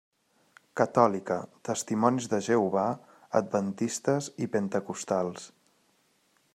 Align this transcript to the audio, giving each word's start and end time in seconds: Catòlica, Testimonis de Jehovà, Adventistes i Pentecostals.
Catòlica, 0.79 1.35
Testimonis 1.69 2.29
de 2.31 2.39
Jehovà, 2.47 2.87
Adventistes 3.41 4.31
i 4.47 4.53
Pentecostals. 4.57 5.47